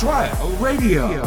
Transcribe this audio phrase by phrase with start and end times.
[0.00, 0.32] Trial
[0.64, 1.22] Radio.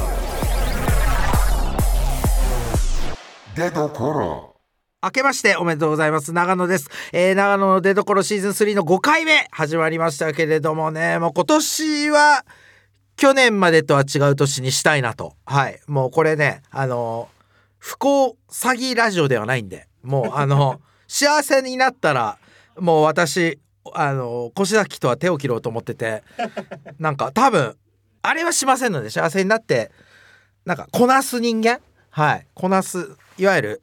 [3.56, 4.56] 出どころ
[5.04, 6.34] 明けましておめでとうございます。
[6.34, 11.20] 長野です、えー、長野の出所シーズン3の5回目始まりましたけれどもね。
[11.20, 12.46] もう今年は
[13.16, 15.36] 去年までとは違う年にしたいなと。
[15.46, 15.80] はい。
[15.86, 17.30] もうこれねあの
[17.78, 19.88] 不幸詐欺ラジオではないんで。
[20.02, 22.40] もうあの 幸せになったら
[22.80, 23.60] もう私
[23.94, 26.24] あの越崎とは手を切ろうと思ってて
[26.98, 27.76] なんか多分
[28.24, 29.92] あれはしませんので幸せになって
[30.66, 31.80] なんかこなす人間？
[32.10, 32.48] はい。
[32.54, 33.82] こなすいわゆる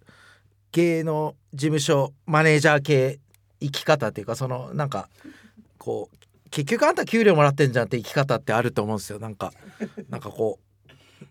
[0.72, 3.20] 芸能事務所マネージャー系
[3.60, 5.08] 生き方っていうかそのなんか
[5.78, 6.16] こう
[6.50, 9.18] 結局あんた給料もらってんじゃんって生き方ってあると思うんですよ。
[9.18, 9.52] なんか
[10.08, 10.69] なんかこう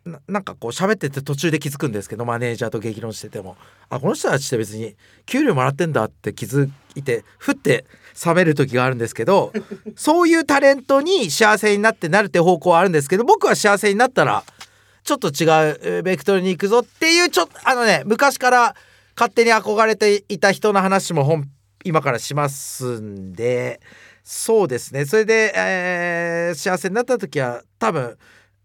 [0.09, 3.55] ななんかこう喋ってて途中で気づくんですけどマネージャーと激論してても。
[3.89, 4.95] あこの人たちって別に
[5.25, 7.85] 給料もらってんだって気づいてふって
[8.25, 9.51] 冷める時があるんですけど
[9.95, 14.43] そういうタレントに幸せになってなるって方向はあるんですけど僕は幸せになったら
[15.03, 15.33] ちょっと違う
[15.81, 18.75] えーベクトルに行くぞっていうちょっとあのね昔から
[19.15, 21.49] 勝手に憧れていた人の話も本
[21.83, 23.79] 今からしますんで
[24.23, 25.05] そうですね。
[25.05, 28.15] それで、えー幸せになった時は多分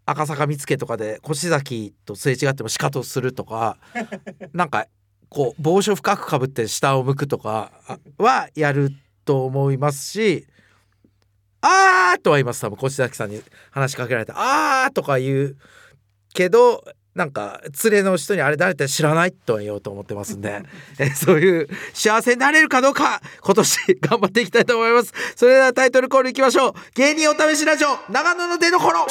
[0.05, 3.77] 赤坂見附とかで越崎とすれ違ってもシカトするとか
[4.53, 4.87] なんか
[5.29, 8.91] こう帽子を深くかぶって下を向くとかあはやる
[9.25, 10.47] と思いますし
[11.61, 15.57] 「あー」とは言います多分越崎さんに話しかけられて「あー」とか言う
[16.33, 16.83] けど
[17.15, 20.61] なんか連れの人にあれ誰って知らないとは言おうと思ってますんで。
[20.99, 25.13] えそういう幸せになれるかどうか今年 頑張っていきたいと思います。
[25.35, 26.73] それではタイトルコールいきましょう。
[26.93, 29.07] 芸人お試しラジオ長野の出所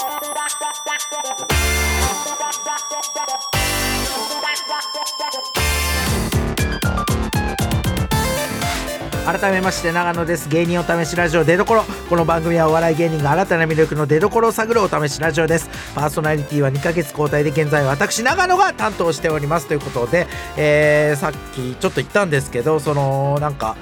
[9.25, 10.51] 改めまして長野です。
[10.51, 11.83] 芸人お試しラジオ出所。
[12.11, 15.71] この番組はお笑い芸人が新たな魅力の出所を探るお試しラジオです。
[15.95, 19.67] パーソナリティは2ヶ月交代で現在私長野が担当しております。
[19.67, 20.27] ということで、
[20.59, 23.77] えーさっきちょっと言ったんですけどそのなんか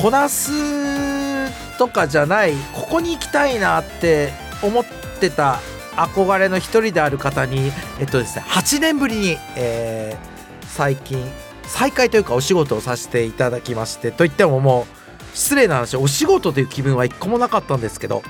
[0.00, 0.50] こなす
[1.76, 4.32] とかじゃないここに行きたいなって
[4.62, 4.84] 思っ
[5.20, 5.60] てた
[5.94, 7.70] 憧れの一人である方に
[8.00, 10.30] えっとですね8年ぶりに、えー
[10.70, 11.22] 最近
[11.64, 14.86] 再開というかお仕事をさせていただきましてといってもも
[15.32, 18.22] う失礼な話お仕事という気分は一個もなかったんですけど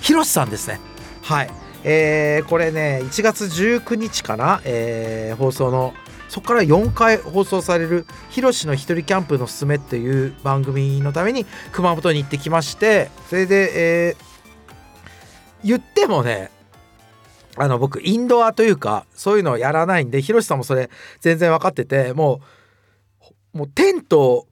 [0.00, 0.80] ひろしさんですね。
[1.22, 1.50] はい。
[1.84, 5.94] えーこれね1月19日かな、えー放送の
[6.28, 14.30] そこから4回放送される「ひろしの一人キャンプのすすめ」っていう番組のために熊本に行ってきましてそれで、えー
[15.62, 16.50] 言ってもね
[17.56, 20.88] あの僕インドアというかそういうのをやらないんでひろしさんもそれ
[21.20, 22.40] 全然分かっててもう
[23.52, 24.46] もうテント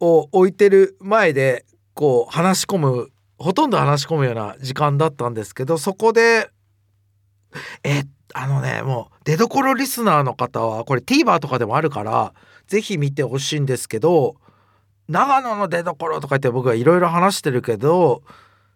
[0.00, 1.64] を置いてる前で
[1.94, 3.08] こう話し込む
[3.38, 6.50] ほとんど話し込むような時間だったんですけどそこで
[7.84, 8.04] え
[8.34, 12.34] あのねもう出どころリスナーの方はこれ TVer とかでもあるから
[12.66, 14.36] ぜひ見てほしいんですけど
[15.08, 18.22] 長野の出どころとか言って僕はいろいろ話してるけど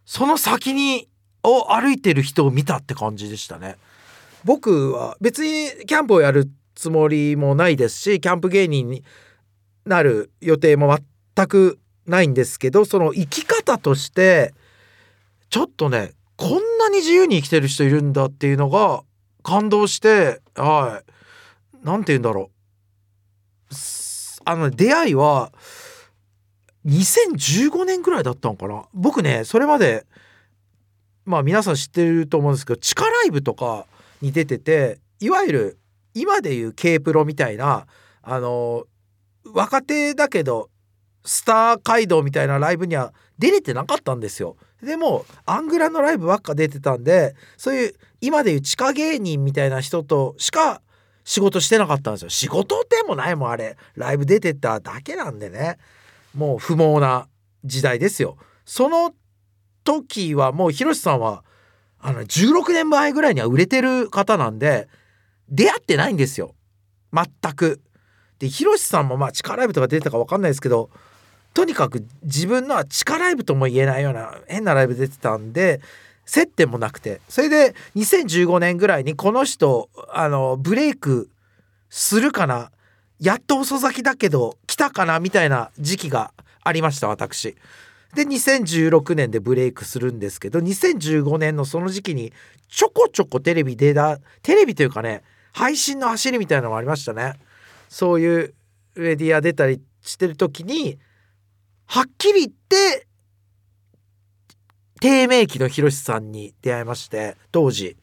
[0.04, 1.08] その先に
[1.42, 3.76] を歩いてる人を見たって感じでしたね。
[4.44, 9.04] 僕は別にキャンプをやるつもりもないですしキャンプ芸人に
[9.86, 10.98] なる予定も
[11.34, 14.52] 全くないんですけどその生き方として
[15.48, 19.02] ちょっとねこんなに自由に生きてる人いるんだっていうのが
[19.42, 21.86] 感動してはい。
[21.86, 22.50] なんて言うんだろ
[23.70, 23.74] う。
[24.44, 25.52] あの出会いは
[26.84, 28.84] 2015年ぐらいだったのかな。
[28.92, 30.04] 僕ねそれまで
[31.24, 33.86] まあ皆さん知ってると思うんですけど地下ライブとか
[34.20, 35.78] に出てていわゆる
[36.14, 37.86] 今でいう K プロみたいな
[38.22, 38.84] あの
[39.52, 40.70] 若手だけど
[41.24, 44.56] スター街道みたいなライブには出れてなかったんですよ。
[44.82, 50.82] でもアングラのライブばっか出てたんでそういう今でいう地下芸人みたいな人としか
[51.24, 52.28] 仕事してなかったんですよ。
[52.28, 55.78] 仕事でもないもんあれライブ出てただけなんでね
[56.34, 57.28] もう不毛な
[57.64, 58.36] 時代ですよ。
[58.64, 59.12] その
[59.84, 61.44] 時はもうひろしさんは
[61.98, 64.88] あの16年前ぐらいには売れてる方なんで
[65.48, 66.54] 出会ってないんですよ
[67.12, 67.80] 全く。
[68.38, 70.90] でひろしさんもまあ地下ライブとか出てたか分かんないですけど
[71.54, 75.80] とにかく自分のは地下ライブとも言えないような変なライブ出てたんで
[76.26, 81.30] 接点もなくてそれで2015年ぐらいにこの人あのブレイク
[81.88, 82.70] するかな
[83.20, 86.32] やっと遅咲きだけど来たかなみたいな時期が
[86.62, 87.56] ありました私。
[88.14, 92.32] で2016年でブレイクするんですけど2015年のその時期に
[92.68, 95.22] ちょこちょこテレビ出だテレビというかね
[95.52, 97.34] 配信の走りみたいなのもありましたね
[97.88, 98.54] そういう
[98.94, 100.98] メディア出たりしてる時に
[101.86, 103.06] はっきり言って
[105.00, 107.96] 低迷期のひろしさんに出会いまして当時。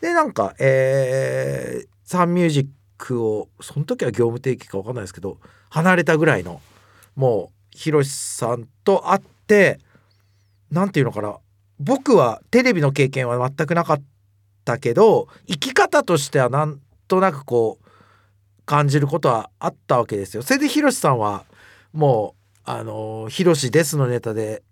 [0.00, 2.66] でなんかえー、サンミュージッ
[2.96, 5.38] クをその時は業務提携か分かんないですけど
[5.70, 6.60] 離れたぐらいの
[7.16, 9.80] もうひろしさんと会って
[10.70, 11.38] 何て言うのかな。
[11.80, 14.02] 僕はテレビの経験は全くなかっ
[14.64, 17.87] たけど生き方としてはなんとなくこう
[18.68, 20.42] 感じることはあったわけですよ。
[20.42, 21.46] それでひろしさんは
[21.94, 24.62] もうあの「ひろしです」のネタで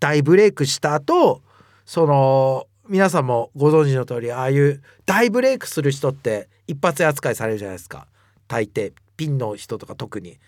[0.00, 1.40] 大ブレイクした後
[1.86, 8.08] その皆さんもご存知の通りああいう大ブレイクする人って一発扱いされるじゃないですか
[8.48, 10.40] 大抵ピンの人とか特に。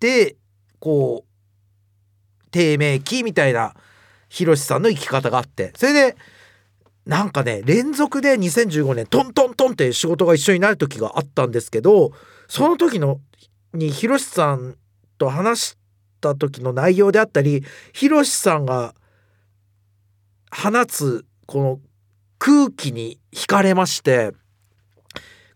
[0.00, 0.34] で
[0.80, 3.76] こう低迷期みたいな
[4.28, 6.16] ひろしさんの生き方があってそれで
[7.06, 12.12] なんかね連続で2015年トントントンって仕事が一緒になる時があったんですけど
[12.48, 13.20] その時の
[13.74, 14.76] にひろしさん
[15.18, 15.78] と話し
[16.20, 18.94] た時の内容であったりひろしさんが
[20.50, 21.80] 放つこの
[22.38, 24.32] 空気に惹かれまして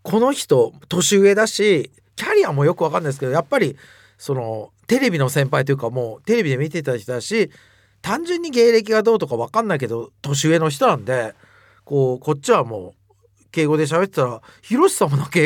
[0.01, 3.77] この人年上だしキャリアもよくわかんないですけどやっぱり
[4.17, 7.51] そのテレビの先輩というかもうテレビで見てた人だし
[8.01, 11.35] 単純に芸歴がどうとか分かんないけど年上の人なんで
[11.83, 15.39] こうこっちはもう敬語で喋ってたら広瀬さんもなんか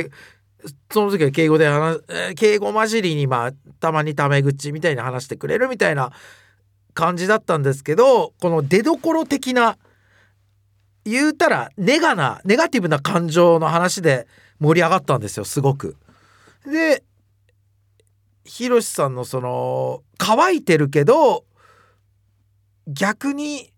[0.92, 2.00] その時は敬語で話
[2.36, 6.12] 敬語混じりにまあたまにタメ口みたいに話してくれるみたいな
[6.94, 9.78] 感じだったんですけどこの出どころ的な
[11.06, 14.28] 言うたらネガなネガティブな感情の話で
[14.60, 15.96] 盛り上がったんですよすごく。
[16.66, 17.04] で
[18.44, 21.46] ひろしさんのその乾いてるけど
[22.88, 23.72] 逆に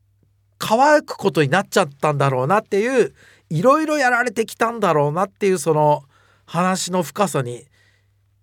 [0.58, 3.14] 乾くことになっちゃったんだろうなっていう
[3.50, 6.04] いろいろやられてきたんだろうなっていうその
[6.46, 7.66] 話の深さに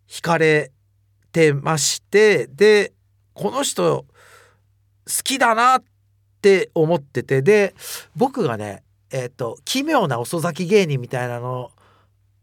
[0.09, 0.73] 惹かれ
[1.33, 2.93] てましてで
[3.33, 4.07] この人好
[5.25, 5.83] きだなっ
[6.43, 7.75] て思っててで
[8.15, 11.71] 僕がねえっ、ー、と奇妙な遅咲き芸人みたいなの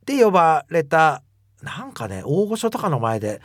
[0.06, 1.24] で呼ばれた
[1.62, 3.42] なんかね大御所とかの前で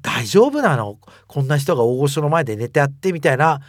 [0.00, 0.98] 大丈夫なの？
[1.26, 3.60] こんな人が大御所の前で寝てやってみたいな。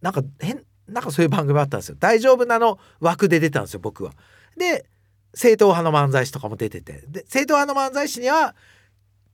[0.00, 1.96] なんか変なんかそういう番組あったんですよ。
[1.98, 2.78] 大丈夫なの？
[3.00, 4.12] 枠で出たんですよ僕は。
[4.56, 4.86] で
[5.34, 7.04] 正統派の漫才師とかも出てて。
[7.08, 8.54] で正統派の漫才師には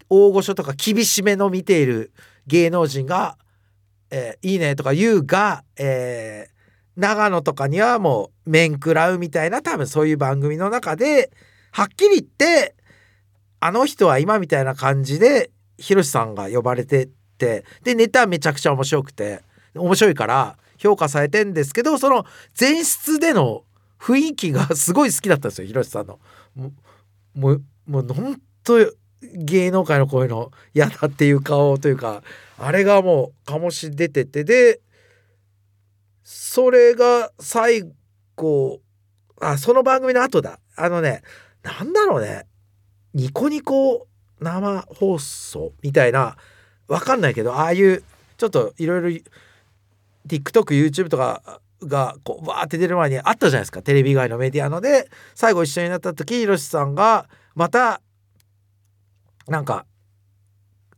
[0.08, 2.12] 大御所とか厳しめの見ている
[2.46, 3.38] 芸能人が
[4.10, 11.30] 「えー、いいね」とか言うが、えー、長野とかにはもう面食らうみたいな多分そういう番組の中で
[11.72, 12.74] はっきり言って
[13.60, 19.42] あの人は今みたいな感じでひろしさんが呼ばれてってでネタめちゃくちゃ面白くて
[19.74, 22.24] 面白いから評価されてんですけどその
[22.58, 23.64] 前室での
[23.98, 26.18] 雰囲気がすごい好きだったんですよひろしさんの。
[27.34, 28.78] もうもう本当
[29.22, 32.22] 芸能界のこういうの嫌だっていう顔というか
[32.58, 34.80] あれがもう醸し出ててで
[36.22, 37.90] それが最
[38.36, 38.80] 後
[39.40, 41.22] あその番組の後だあのね
[41.62, 42.46] なんだろうね
[43.14, 44.06] ニコニコ
[44.40, 46.36] 生放送みたいな
[46.88, 48.02] 分かんないけどああいう
[48.36, 49.20] ちょっといろいろ
[50.28, 53.82] TikTokYouTube とかがこうわーって出る前にあったじゃないですか。
[53.82, 58.00] テレビ以外のメディアので最後一緒になった時ひろしさんがまた
[59.46, 59.86] なんか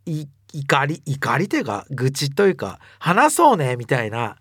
[0.06, 4.36] 怒り怒りというか愚痴というか話そうねみたいな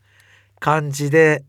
[0.59, 1.43] 感じで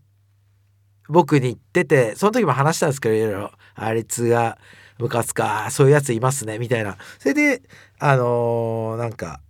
[1.09, 3.51] 僕に言っててその時も話したんですけどいろいろ。
[3.75, 4.57] あいつが
[4.99, 6.97] ムカつかそういうやついますねみたいな。
[7.19, 7.61] それで
[7.99, 9.41] あのー、なんか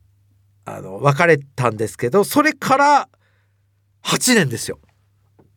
[0.66, 3.10] あの別れたんですけどそれから
[4.04, 4.80] 8年ですよ。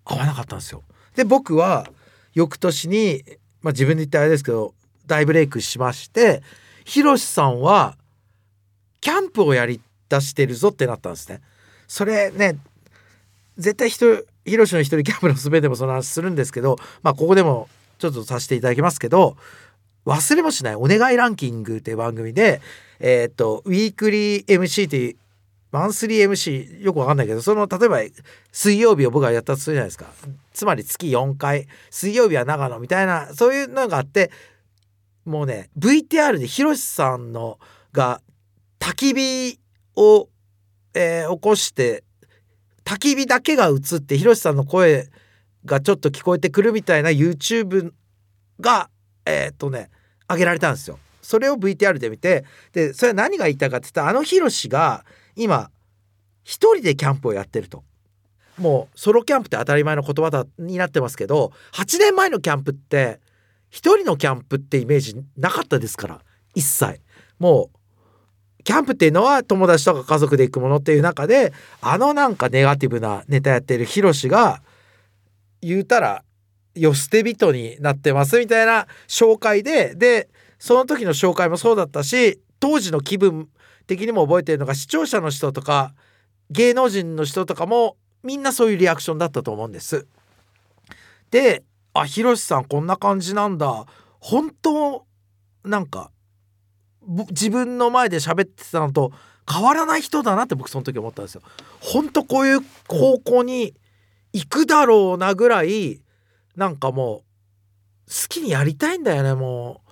[0.05, 0.83] 会わなかったんですよ。
[1.17, 1.89] で僕は
[2.35, 3.25] 翌年に、
[3.63, 4.75] まあ、自分で言ってあれですけど
[5.07, 6.43] 大ブレイクしまして
[6.85, 7.97] ひろしさんは
[9.01, 11.41] キャンプをやり出してるぞってなったんですね。
[11.89, 12.59] それね
[13.59, 17.69] 絶対人ひろしの一人キャンプのすべてもその話するんですけどまあここでも
[17.99, 19.37] ちょっとさせていただきますけど
[20.07, 22.61] 忘れもしないお願いランキングっていう番組で、
[23.01, 25.17] えっ、と、ウィークリー MC っていう、
[25.73, 27.99] マンスリー MC よくわかんないけど、その、例えば、
[28.51, 30.07] 水曜日を僕がやったとするじゃないですか。
[30.53, 34.31] つまり月4回、水曜日は長野みたいな、そういうのがあって、
[35.25, 37.59] もうね、VTR でひろしさんの
[37.93, 38.21] が
[38.81, 39.61] 焚き火
[39.97, 40.29] を、
[40.95, 42.05] えー、起こして、
[42.85, 45.09] 焚き火だけが映って、ひろしさんの声
[45.65, 47.93] がちょっと聞こえてくるみたいな YouTube
[48.61, 48.91] が
[49.31, 49.91] えー、っとね
[50.29, 50.99] 上げられたんですよ。
[51.23, 55.05] それを VTR で見てでそれは何が言いたいかって言ったらあのヒロシが
[55.37, 55.71] 今
[56.45, 57.85] 一人でキャンプをやってると。
[58.59, 63.19] もうソロキャンプって当たり前の言葉だになってますけど8年前のキャンプって
[63.71, 66.21] 一人のキャンプってイメージなかったですから
[66.55, 67.01] 一切
[67.39, 74.63] もうキャンプっていうのは友達とか家族で行くものっていう中であのなんかネガティブなネタやってるヒロシが
[75.63, 76.25] 言うたら
[76.75, 83.49] よ捨て人になってますみたいな紹介ででその時の紹介もそうだったし当時の気分
[83.87, 85.95] 的にも覚えてるのが視聴者の人とか
[86.51, 90.07] 芸能人の人とかもみんなそういうリアクションだったと思うんです。
[91.31, 91.63] で
[91.95, 93.87] あひろしさんこんな感じなんだ
[94.21, 95.07] 本当
[95.65, 96.11] なんか
[97.31, 99.13] 自分の前で喋ってたのと
[99.51, 101.43] 変わらない人だなって僕その時思ったんですよ。
[101.81, 103.75] 本当こういう方向に
[104.33, 106.01] 行くだろうなぐらい
[106.57, 109.91] なんかもう好きにやりたいんだよねもう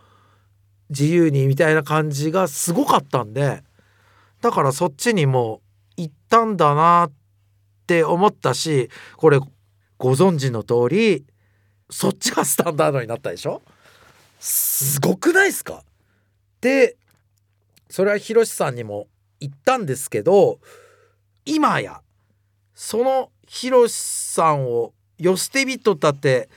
[0.90, 3.62] 自由にみたいな感じがすごかったんで
[4.40, 5.56] だからそっちにも
[5.96, 7.12] う行ったんだなっ
[7.86, 9.38] て思ったしこれ
[9.98, 11.26] ご存知の通り
[11.90, 13.62] そっちがスタンダードになったでしょ？
[14.38, 15.82] すごくないですか？
[16.60, 16.96] で
[17.88, 19.06] それはひろしさんにも
[19.40, 20.58] 言ったんですけど
[21.44, 22.02] 今や
[22.74, 26.48] そのひろしさんをよ捨て人だって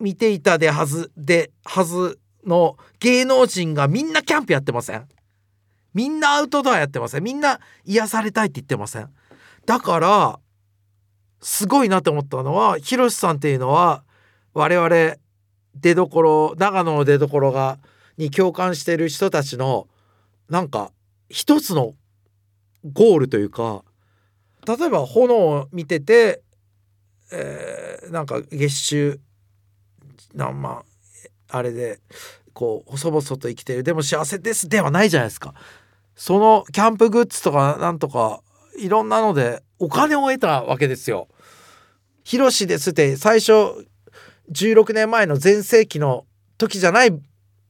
[0.00, 5.08] 見ていたではずではずの芸能人がみんなキャンプやってません？
[5.94, 7.24] みんなアウトドアやってません？
[7.24, 9.08] みんな癒されたいって言ってません？
[9.66, 10.38] だから
[11.40, 14.02] すごいなと思ったのはひろしさんっていうのは
[14.54, 15.16] 我々
[15.74, 17.78] 出どころ長野の出どころが
[18.16, 19.86] に共感してる人たちの
[20.48, 20.90] なんか
[21.28, 21.94] 一つの
[22.92, 23.84] ゴールというか
[24.66, 26.42] 例えば炎を見てて、
[27.32, 29.20] えーなんか月収
[30.34, 30.82] なんま
[31.48, 32.00] あれで
[32.52, 35.54] こう細々と生きてるでも幸せですではないじゃないですか。
[36.14, 38.40] そのキャンプグッズとかなんとか
[38.78, 41.28] いろんなのでお金を得たわけですよ。
[42.24, 43.52] ヒロシですって最初
[44.52, 46.26] 16年前の全盛期の
[46.58, 47.18] 時じゃない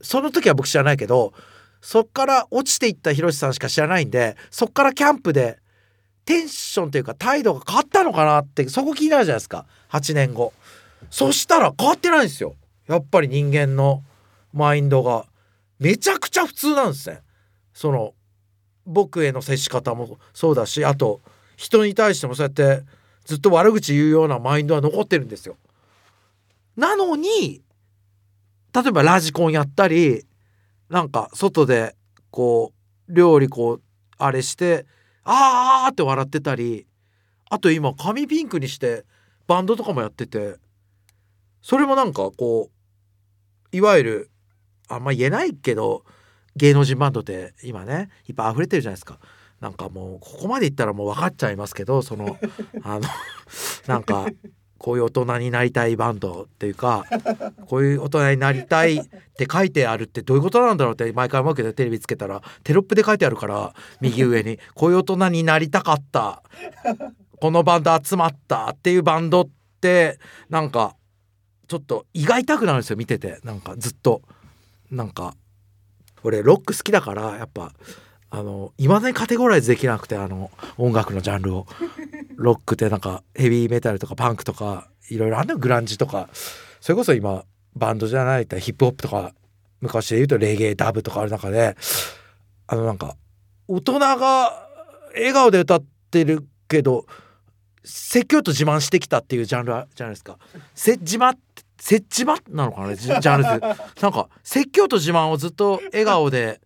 [0.00, 1.32] その時は僕知らないけど
[1.80, 5.58] そっから落ちていったヒロシさんしか知らないんでそっからキャンプで
[6.28, 9.64] テンションというか態度が変わったのかなってそこ気になるじゃないですか。
[9.88, 10.52] 8年後。
[11.08, 12.54] そしたら変わってないんですよ。
[12.86, 14.02] やっぱり人間の
[14.52, 15.24] マインドが。
[15.78, 17.22] めちゃくちゃ普通なんですね。
[17.72, 18.12] その
[18.84, 21.22] 僕への接し方もそうだしあと
[21.56, 22.84] 人に対してもそうやって
[23.24, 25.56] ずっと悪口言うようなマインドは残ってるんですよ。
[26.76, 27.62] なのに
[28.74, 30.26] 例えばラジコンやったり
[30.90, 31.96] なんか外で
[32.30, 32.74] こ
[33.08, 33.82] う料理こう
[34.18, 34.84] あれして
[35.30, 36.86] あーって笑ってたり
[37.50, 39.04] あと今髪ピンクにして
[39.46, 40.56] バンドとかもやってて
[41.60, 42.70] それもなんかこ
[43.72, 44.30] ういわゆる
[44.88, 46.04] あんま言えないけど
[46.56, 49.18] 芸能人バンドって今ねいっぱい溢れてるじゃないですか。
[49.60, 52.38] なんかもうここまでいったらもう分かっちゃいますけどその
[52.82, 53.00] あの
[53.88, 54.28] なんか
[54.78, 57.04] こういう大人になりたいバンドっていうか
[57.66, 59.04] こういう大人になりたいっ
[59.36, 66.42] て書いてあるってどういうことなんだろうって毎回思うけどテレビつけたらテロップで書いてあるから右上に「こういう大人になりたかった」
[67.40, 69.48] 「このバンド集まった」っていうバンドっ
[69.80, 70.18] て
[70.48, 70.96] なんか
[71.66, 73.40] ちょっと胃が痛くなるんですよ見てて。
[73.44, 74.22] なんかずっと。
[74.90, 75.34] なんか
[76.22, 77.72] 俺ロック好きだからやっぱ
[78.30, 81.66] あのいまだにカテゴライズできなくてあの音楽のジャンルを。
[82.36, 85.58] ロックってなんかヘビーメタルとかパンクとかいろいろあんのよ。
[85.58, 86.28] グランジとか。
[86.80, 87.44] それこそ今
[87.74, 89.32] バンドじゃないってヒップホップとか
[89.80, 91.76] 昔で言うとレゲエダブとかある中で
[92.66, 93.16] あのなんか
[93.66, 94.68] 大人が
[95.14, 97.06] 笑顔で歌ってるけど
[97.84, 100.38] 説教と自慢してきたっていうジャンルじゃないですか。
[100.74, 101.36] せ自慢
[101.80, 103.66] せっちまなのかなジジャンルで。
[104.00, 106.60] なんか説教と自慢をずっと笑顔で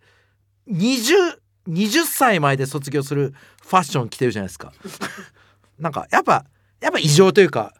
[0.69, 1.38] 20,
[1.69, 4.73] 20歳前で卒業するファッション着てるじゃないですか。
[5.78, 6.45] なんかやっぱ
[6.81, 7.75] やっぱ異常というか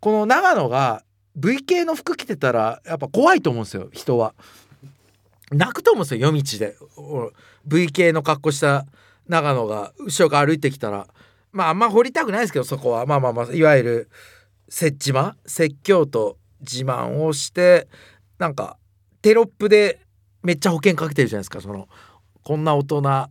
[0.00, 1.04] この長野が
[1.36, 4.34] V 系の服着てたらやっぱ怖いと思うんですよ人は。
[5.52, 6.76] 泣くと思うんですよ夜道で
[7.66, 8.84] V 系の格好した
[9.28, 11.06] 長野が後ろから歩いてきたら
[11.52, 14.10] まああんま掘りたくないですけどそこはまあまあまあいわゆる
[14.68, 17.88] 説自慢説教と自慢をして
[18.38, 18.76] なんか
[19.22, 20.00] テロップで
[20.42, 21.88] めっちゃ保険かけてるじゃないですかその
[22.46, 23.28] こんな大人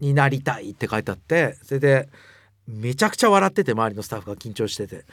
[0.00, 2.08] になりたいって書いてあってそれで
[2.66, 5.04] めちゃくちゃ笑ってて周りのスタッフが緊張してて。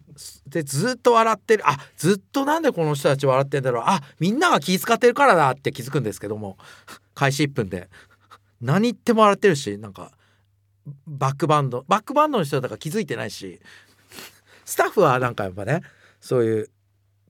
[0.46, 1.66] でずっと笑ってる。
[1.66, 3.84] あずっとなんでこの人たち笑ってんだろう。
[3.86, 6.58] あみんなが気遣ってるからだって気づくんですけども。
[7.14, 7.88] 開始1分で。
[8.60, 10.12] 何言っても笑ってるしなんか
[11.06, 11.86] バックバンド。
[11.88, 13.58] バックバンドの人だから気づいてないし。
[14.66, 15.80] スタッフはなんかやっぱね
[16.20, 16.70] そういう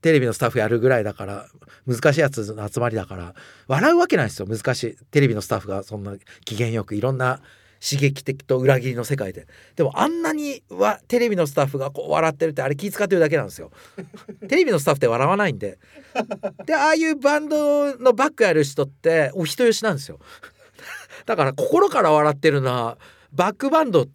[0.01, 1.47] テレビのスタッフやるぐらいだから
[1.87, 3.33] 難しいやつの集まりだから
[3.67, 4.97] 笑うわけないですよ難しい。
[5.11, 6.15] テレビのスタッフがそんな
[6.45, 7.41] 機嫌よくいろんな
[7.81, 9.47] 刺激的と裏切りの世界で。
[9.75, 13.71] でもあんなにはテレビのスタッフがこう笑ってるってあれ気遣ってるだけなんですよ。
[14.47, 15.79] テレビのスタッフって笑わないんで。
[16.65, 20.19] でああいうバンドのバックやる人ってお人よしなんですよ。
[21.25, 22.97] だから心から笑ってるのは
[23.31, 24.07] バックバンド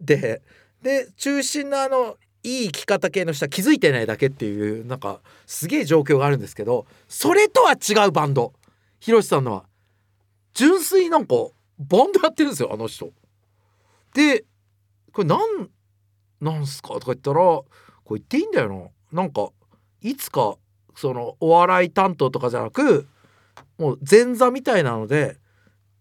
[0.00, 0.42] で
[0.82, 8.52] で中心のあのいい生き方系の人は気づいてないだけっていうなんかすげえ状況があるんですけどそれとは違うバンド。
[9.00, 9.64] ひろしさんのは
[10.54, 11.34] 純粋なんか
[11.78, 13.10] バンドやってるんですよあの人。
[14.14, 14.44] で
[15.12, 15.68] これなん
[16.40, 17.66] なんすかとか言ったらこ
[18.10, 19.22] れ言っていいんだよな。
[19.22, 19.50] なんか
[20.00, 20.56] いつか
[20.96, 23.06] そのお笑い担当とかじゃなく
[23.78, 25.38] もう前座みたいなので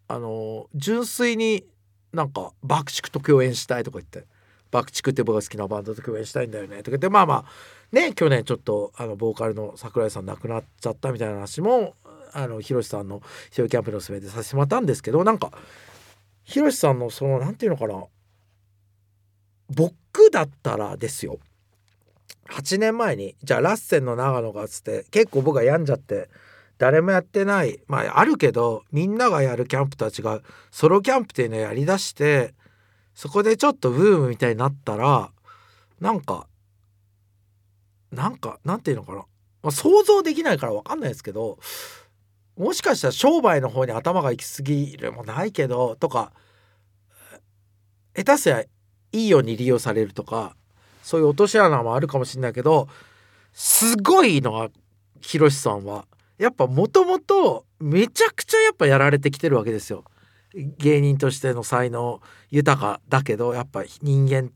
[0.07, 1.65] あの純粋に
[2.13, 4.25] なんか爆竹と共演したいとか言って。
[4.71, 7.45] 爆竹って僕が好きなバンドと共演したいんだよねとか言ってまあまあ
[7.91, 11.93] ね去年ちょっとあのボーカルの桜井さん亡くなっちゃったみたいな話も
[12.33, 15.51] あのひろしさんの「ひろキャンプのすべて」させてもらったんですけどなんか
[16.43, 18.05] ひろしさんのそのなんていうのかな
[19.69, 21.39] 僕だったらですよ。
[22.49, 26.29] 8年前にじゃあラッセンの長野がっつって結構僕が病んじゃって
[26.77, 32.53] 誰もやってないまああるけどみんながやるキャンプとは違うソロキャンプっていうのをやりだして
[33.13, 35.31] そこでちょっとブームみたいになったら
[35.99, 36.47] なんか
[38.11, 39.25] なんかなんていうのかな、ま
[39.69, 41.59] あ、想像できないから分かんないですけど
[42.57, 46.31] もしかしたら商売の方に頭が行き過ぎるもないけどとか
[48.15, 48.67] 下手すりゃい
[49.13, 50.55] いように利用されるとか
[51.01, 52.87] そういう落とし穴もあるかもしれないけど
[53.53, 54.69] すごいのは
[55.21, 56.05] ひろしさんは
[56.37, 60.03] やっぱもともとめちゃくちゃやっぱやられてきてるわけですよ。
[60.53, 64.51] 芸人としての才能豊かだけどやっぱ人間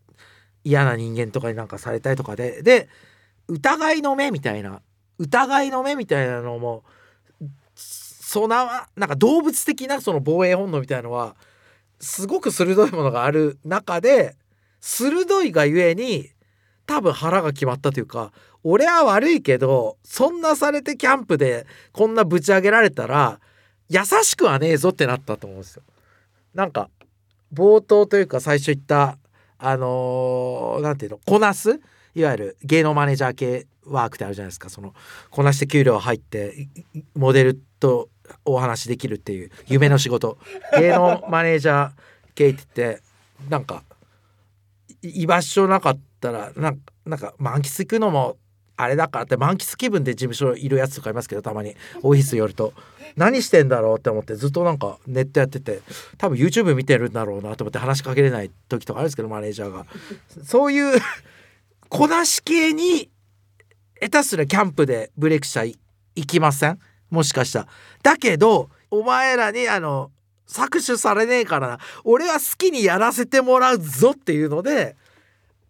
[0.63, 2.61] 嫌な人間とかになんかされたりとかで。
[2.61, 2.89] で
[3.47, 4.81] 疑いの目みたいな
[5.19, 6.83] 疑いの目みたいなのも
[7.75, 11.35] そななんか動物的なその防衛本能みたいのは
[11.99, 14.35] すごく鋭いものがある中で
[14.81, 16.29] 鋭いがゆえに
[16.85, 18.31] 多分腹が決まったというか
[18.63, 23.39] 俺は悪いけどそんなされてキャンプでこんなぶち上げられたら
[23.89, 25.83] 優しくはねえぞってなったと思うんですよ。
[26.53, 26.89] なんか
[27.53, 29.17] 冒頭というか最初言った
[29.57, 31.79] あの何、ー、ていうのこなす？
[32.15, 34.69] いわゆる芸能マネージャー系ワークってあるじゃないですか。
[34.69, 34.93] その
[35.29, 36.67] こなして給料入って
[37.13, 38.09] モデルと
[38.43, 40.37] お話できるっていう夢の仕事。
[40.79, 41.91] 芸能マネージャー
[42.33, 43.03] 系って言って
[43.49, 43.83] なんか
[45.01, 48.37] 居場所なかったらなんかなんか満喫行くのも
[48.77, 51.75] あれだからって満喫気分で事務所いるやつとかいますけどたまに。
[52.03, 52.73] オフィス寄ると。
[53.15, 55.81] 何してんだろうって思ってずっとなんかネットやってて
[56.17, 59.85] 多分 YouTube 見てるんだろうなと思って話しかけれない時とかあるんですけどマネージャーが。
[60.43, 60.99] そういう
[61.87, 63.09] こなし系に
[64.01, 65.77] 下手すらキャンプでブレイクしたい
[66.15, 66.79] 行きません？
[67.09, 67.67] もしかしたら。
[68.03, 70.11] だけどお前らにあの
[70.47, 71.79] 搾取されねえからな。
[72.03, 74.97] 俺は好きにやらせてもらうぞっていうので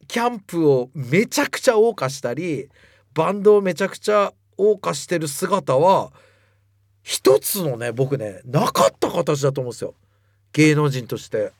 [0.07, 2.69] キャンプをめちゃくちゃ謳歌したり
[3.15, 6.11] バンドをめちゃくちゃ謳歌してる姿は
[7.01, 9.95] 一つのね僕ねなかった形だと思うんですよ
[10.53, 11.51] 芸能人として。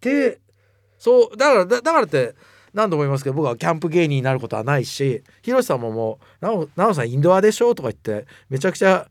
[0.00, 0.40] で
[0.98, 2.34] そうだからだからって
[2.72, 9.08] 何度も言いますけど僕はキャンプ芸人になることはないしヒロシさんももう「奈緒さんインドアでしょ?」とか言ってめちゃくちゃ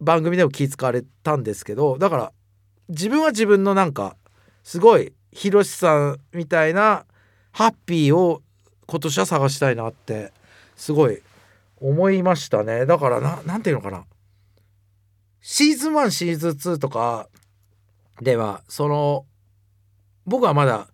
[0.00, 2.32] 番組でも気使われたんですけどだから
[2.88, 4.16] 自分は自分のなんか
[4.62, 7.04] すごいヒロシさんみたいな
[7.52, 8.42] ハッピーを
[8.86, 10.32] 今年は探したいなって
[10.76, 11.20] すごい
[11.76, 12.86] 思いましたね。
[12.86, 14.04] だからな何て言うのかな。
[15.40, 17.28] シーズン1シーズン2とか
[18.22, 19.26] ではその
[20.24, 20.88] 僕はまだ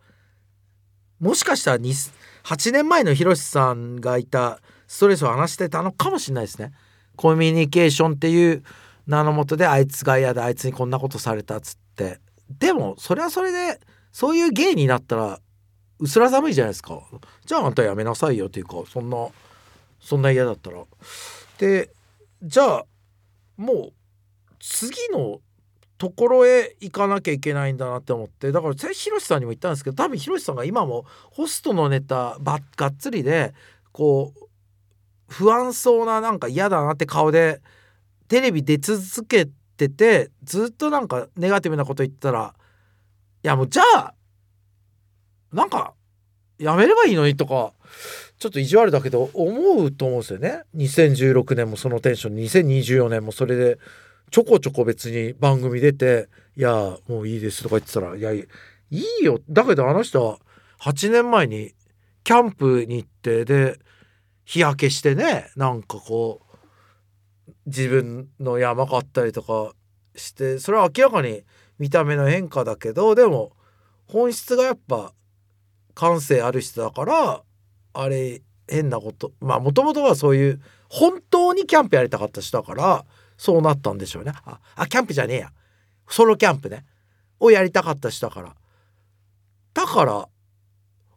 [1.21, 6.73] もしかしたら8年前のヒロシさんがいたストレスを話してたのかもしれないですね。
[7.14, 8.64] コミュニケーションっていう
[9.07, 12.19] 名のもとであいつが嫌であいつにこんなことされたっつって。
[12.59, 15.38] でもそれはそれでそういう芸になったら
[16.01, 17.01] 薄ら寒いじゃないですか。
[17.45, 19.29] じゃああんたやめなさいよっていうかそんな
[20.01, 20.85] そんな嫌だったら。
[21.59, 21.91] で
[22.43, 22.85] じゃあ
[23.57, 23.93] もう
[24.59, 25.41] 次の
[25.99, 28.51] ところへ行かなきゃいけないんだなって思って。
[28.53, 33.53] だからひろしさんにも言ったんですけど多分ひろしさんが今もホストのネタばっがっつりで
[33.93, 34.49] こう
[35.29, 37.61] 不安そうななんか嫌だなって顔で
[38.29, 42.55] テレビ出続けててずっとなんかネガティブなこと言ったら
[43.43, 44.15] いやもうじゃあ
[45.53, 45.95] なんか
[46.59, 47.73] やめればいいのにとか
[48.40, 50.62] ちょっと意地悪だけど思うと思うんですよね。
[50.74, 52.37] 2016年もそのテンション。
[52.37, 53.79] 2024年もそれで
[54.31, 58.46] ちょこちょこ別に番組出て「いやもういいです」とか言ってたら「いやい
[58.90, 59.40] いよ。
[59.50, 60.38] だけどあの人は
[60.81, 61.74] 8年前に
[62.24, 63.79] キャンプに行ってで
[64.46, 69.74] 日焼けしてねなんかこう自分の山買ったりとか
[70.16, 71.44] してそれは明らかに
[71.79, 73.53] 見た目の変化だけどでも
[74.07, 75.12] 本質がやっぱ
[75.94, 77.42] 感性ある人だから
[77.92, 83.05] あれ変なことまあもともとはそういう本当にキャンプやりたかった人だから
[83.37, 84.33] そうなったんでしょうね。
[84.44, 85.53] ああキャンプじゃねえや。
[86.09, 86.85] ソロキャンプね。
[87.38, 88.55] をやりたかった人だから。
[89.72, 90.29] だから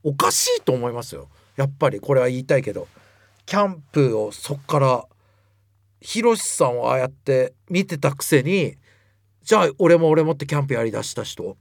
[0.03, 1.29] おかしいと思いますよ。
[1.57, 2.87] やっぱりこれは言いたいけど。
[3.45, 5.05] キャンプをそっから
[5.99, 8.77] ひろしさんをああやって見てたくせに
[9.41, 11.57] じゃあ俺も俺もってキャンプやりだした人。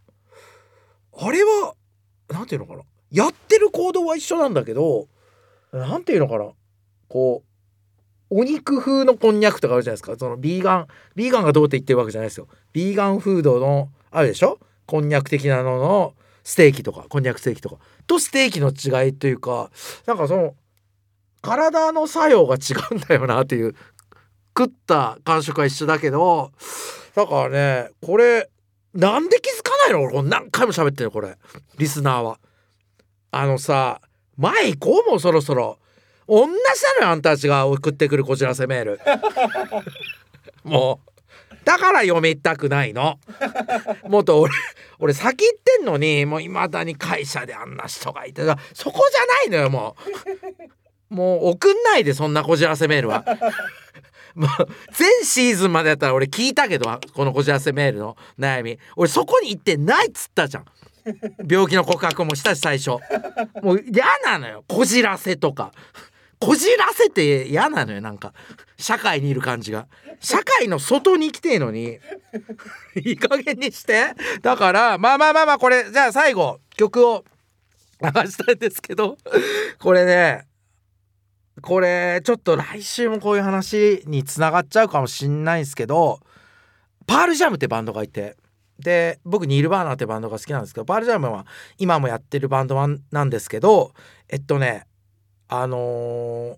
[1.18, 1.74] あれは
[2.28, 2.82] なんていうのかな。
[3.12, 5.06] やってる行動は一緒なんだけど
[5.70, 6.50] なんていうのかな。
[7.08, 7.42] こ
[8.30, 10.16] うお肉風のこんにゃくとかあるじゃないですか。
[10.18, 12.48] そのビーガンビーガンがどうって言ってるわけじゃないですよ。
[12.72, 14.58] ビーガンフードのあるでしょ？
[14.86, 17.76] こんにゃく的なののステーキとかこんにゃくステーキとか。
[18.06, 19.70] とステーキの違いというか
[20.06, 20.54] なんかその
[21.42, 23.74] 体の作用が違うんだよなっていう
[24.58, 26.52] 食った感触は一緒だけど
[27.14, 28.48] だからねこれ
[28.94, 30.02] なんで気づかないの？
[30.04, 31.36] 俺何回も喋ってるこれ。
[31.76, 32.38] リスナーは。
[33.32, 34.00] あのさ
[34.36, 35.78] 前行こうもそろそろ。
[36.28, 36.52] 同じな
[37.00, 39.00] のよあんたたちが送ってくるこちらせメール
[40.62, 41.08] もう。
[41.64, 43.18] だから読みたくないの。
[44.08, 44.52] もっと俺
[44.98, 48.42] 俺先行ってんのにもういまだに会社であんな人がいて
[48.74, 49.96] そこじゃないのよも
[51.10, 51.14] う。
[51.14, 53.24] もう送んないでそんなこじらせメールは。
[54.34, 54.50] もう
[54.92, 58.78] 全シーズンまでやったら俺聞いたけどこのこじらせメールの悩み。
[58.96, 60.64] 俺そこに行ってないっつったじゃん。
[61.48, 62.90] 病気の告白もしたし最初。
[63.62, 64.64] もう嫌なのよ。
[64.68, 65.72] こじらせとか。
[66.38, 68.32] こじらせて嫌なのよなんか。
[68.76, 69.86] 社会にいる感じが。
[70.20, 71.98] 社会の外に来てえのに。
[72.96, 74.14] いい加減にして。
[74.42, 77.24] だからまあまあまあまあこれじゃあ最後曲を
[78.00, 79.18] 流したいんですけど。
[79.78, 80.46] これね
[81.60, 86.20] これちょっと来週もこういう話につながっちゃうかもしんないんですけど。
[87.06, 88.36] パールジャムってバンドがいて。
[88.82, 91.46] で僕ニール・バーナーってバンドが好きなんですけどパールジャムは
[91.78, 92.76] 今もやってるバンド
[93.10, 93.92] なんですけど
[94.28, 94.86] えっとね
[95.48, 96.56] あのー、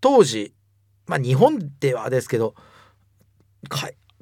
[0.00, 0.54] 当時
[1.06, 2.54] まあ日本ではですけど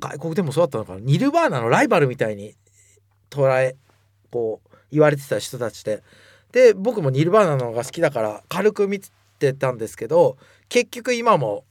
[0.01, 1.01] 外国でもそうだったのかな。
[1.01, 2.55] ニルバーナのライバルみたいに
[3.31, 3.77] 捉え
[4.31, 6.03] こう言われてた人たちで。
[6.53, 9.01] で僕もニルバーナの方が好きだから軽く見
[9.39, 10.37] てたんですけど
[10.69, 11.65] 結局今も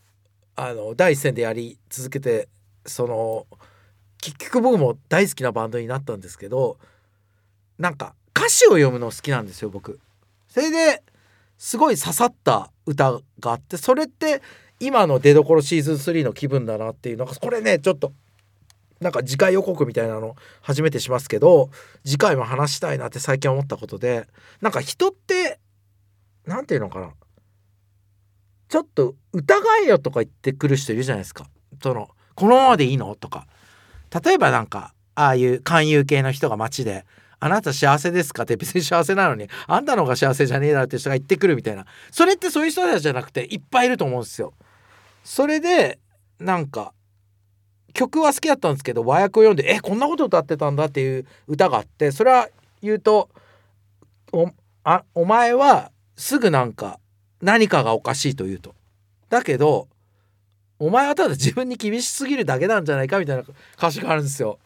[0.55, 2.47] あの第一線でやり続けて
[2.85, 3.45] その
[4.21, 6.77] 結局僕も大好きなバンドになったんですけど
[7.77, 9.99] なんか歌詞を読むの好きなんですよ僕。
[10.47, 11.03] それで
[11.57, 14.41] すごい刺さった歌があってそれって
[14.79, 18.13] 今の出どころシーズン3の気分だなっていうのがこれねちょっと
[19.01, 21.69] なんか次回予告みたいなの初めてしますけど
[22.05, 24.27] 次回も話したいなって最近思ったことで
[24.61, 25.59] なんか人って
[26.45, 27.11] 何て言うのかな。
[28.69, 31.47] ちょっと疑えよとか言ってくる人いるじゃないですか。
[31.81, 33.15] そのこのままでいいの？
[33.15, 33.47] とか。
[34.23, 37.05] 例えばなんかああいう勧誘系の人が街で
[37.39, 44.53] 「あなた幸せですか?」って別に幸せなのにあんたの方が幸せじゃねえだろって人が言ってくるみたいなそれってそういう人たちじゃなくていっぱいいると思うんですよ。
[45.23, 45.99] それで
[46.39, 46.93] なんか
[47.93, 52.47] 曲は好きだったんですけど和訳を読んで「えこんなこと歌ってたんだ」っていう歌があってそれは
[52.81, 53.29] 言うと
[54.31, 54.51] お
[54.83, 56.99] あお前はすぐなんか
[57.41, 58.75] 何かがおかしいと言うと。
[59.29, 59.87] だけど
[60.79, 63.43] お前はただ自分に厳しすぎるだけなんじゃないかみたいな
[63.77, 64.59] 歌詞があるんですよ。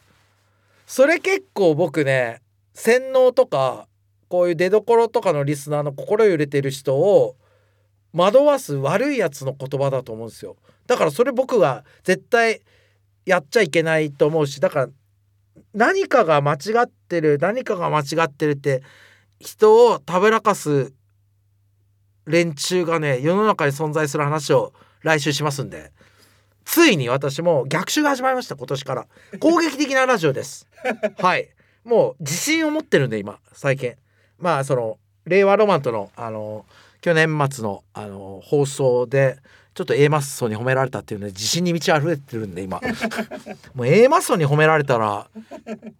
[0.86, 2.40] それ結構僕ね
[2.72, 3.88] 洗脳とか
[4.28, 7.36] こういう出どころとかのリスナーの心揺れてる人を
[8.12, 10.56] 惑わす悪いやつの言葉だと思うんですよ。
[10.86, 12.60] だからそれ僕が絶対
[13.26, 14.88] やっちゃいけないと思うしだから
[15.72, 18.82] 何かが間違ってる何かが間違ってるって
[19.40, 20.92] 人をたぶらかす
[22.26, 24.72] 連中がね世の中に存在する話を
[25.02, 25.92] 来週しますんで
[26.64, 29.06] ついに私も逆襲が始まりました今年から。
[29.40, 30.66] 攻撃的なラジオです。
[31.18, 31.48] はい。
[31.84, 33.94] もう自信を持ってるんで今最近。
[34.38, 36.64] まあその令和ロマンとのあの
[37.00, 39.38] 去年末のあの放送で
[39.74, 42.80] ちょっと A マッソに褒められたっていうので自信に満ち溢れてるんで今。
[43.74, 45.28] もう A マッソに褒められたら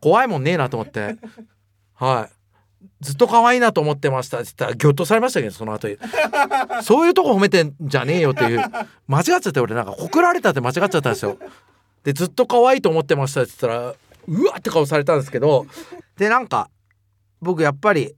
[0.01, 1.17] 怖いもんねえなと思って。
[1.95, 2.34] はい
[3.01, 5.89] ずっと可愛いなと思ってましたって言ったらギョッとされましたけどその後。
[6.83, 8.63] そういうとこ褒めてんじゃねえよっていう。
[9.07, 11.39] 間違っちゃって俺なんか告られたって間違っちゃったんですよ。
[12.05, 13.95] でずっと可愛いと思ってましたって言ったら
[14.27, 15.67] うわって顔されたんですけど。
[16.17, 16.71] でなんか
[17.41, 18.15] 僕やっぱり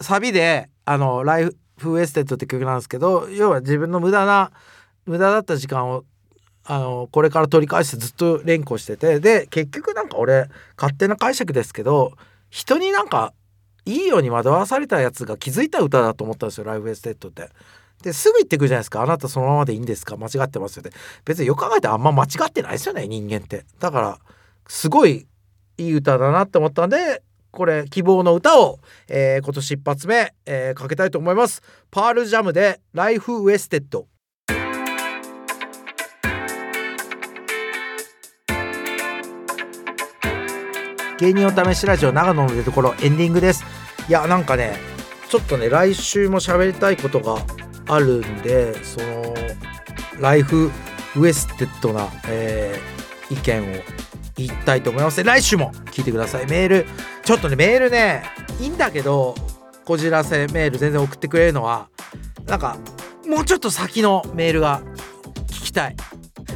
[0.00, 4.50] サビであの Life Wasted って曲なんですけど要は自分の無駄な
[5.06, 6.04] 無駄だった時間を
[6.64, 9.20] あのこれから取り返してずっと連呼してて。
[9.20, 12.12] で結局なんか俺勝手な解釈ですけど
[12.50, 13.32] 人になんか
[13.90, 17.48] いいように惑わされたやつが気づいた歌だと思ったんですよ Life Wasted って。
[18.02, 19.02] ですぐ言ってくるじゃないですか。
[19.02, 20.16] あなたそのままでいいんですか？
[20.16, 20.90] 間違ってますよね。
[21.24, 23.64] 別によく考えてあんま間違ってないですよね人間って。
[23.78, 24.18] だから
[24.68, 25.26] すごい
[25.76, 31.62] いい歌だなって思ったんでこれ希望の歌を、えー、今年一発目、えー、かけたいと思います。
[31.90, 34.06] パールジャムで Life Wasted。
[41.18, 43.62] 芸人お試しラジオ永野の出所エンディングです。
[44.10, 44.76] いやなんかね
[45.28, 47.36] ちょっとね来週も喋りたいことが
[47.86, 49.36] あるんでその
[50.18, 53.66] Life Wasted な、えー意見を
[54.34, 55.22] 言いたいと思います。
[55.22, 56.46] 来週も聞いてください。
[56.46, 56.86] メール
[57.22, 58.24] ちょっとねメールね
[58.58, 59.36] いいんだけど
[59.84, 61.88] こじらせメール全然送ってくれるのは
[62.46, 62.76] なんか
[63.28, 64.82] もうちょっと先のメールが
[65.46, 65.96] 聞きたい。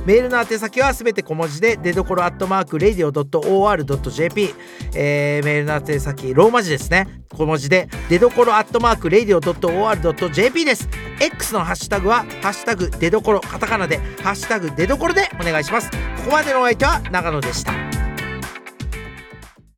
[0.05, 4.55] メールの宛先はすべて小文字で出どころアットマーク radio.or.jp、
[4.95, 7.07] えーメールの宛先ローマ字ですね。
[7.37, 10.89] 小文字で出どころアットマーク radio.or.jp です。
[11.21, 15.91] X のハッシュタグはハッシュタグ出どころカタカナでハッシュタグ出どころでお願いします。
[15.91, 18.04] ここまでのお相手は長野でした。